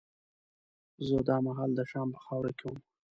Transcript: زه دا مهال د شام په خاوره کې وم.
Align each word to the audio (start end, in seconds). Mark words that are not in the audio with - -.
زه 1.07 1.17
دا 1.29 1.37
مهال 1.45 1.71
د 1.75 1.79
شام 1.91 2.07
په 2.13 2.19
خاوره 2.25 2.51
کې 2.57 2.65
وم. 2.67 2.77